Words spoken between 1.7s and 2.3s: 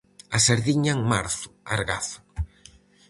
argazo.